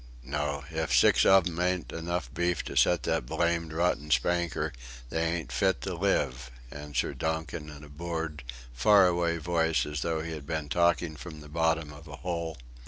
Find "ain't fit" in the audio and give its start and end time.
5.23-5.79